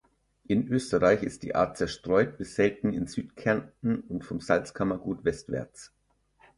[0.47, 5.93] In Österreich ist die Art zerstreut bis selten in Südkärnten und vom Salzkammergut westwärts.